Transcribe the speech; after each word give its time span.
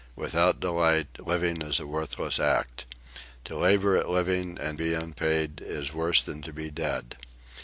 Without 0.15 0.59
delight, 0.61 1.09
living 1.27 1.61
is 1.61 1.79
a 1.79 1.85
worthless 1.85 2.39
act. 2.39 2.87
To 3.43 3.55
labour 3.55 3.95
at 3.97 4.09
living 4.09 4.57
and 4.59 4.75
be 4.75 4.95
unpaid 4.95 5.61
is 5.63 5.93
worse 5.93 6.23
than 6.23 6.41
to 6.41 6.51
be 6.51 6.71
dead. 6.71 7.17